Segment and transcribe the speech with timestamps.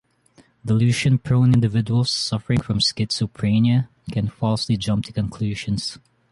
[0.65, 5.99] Delusion-prone individuals suffering from schizophrenia can falsely jump to conclusions.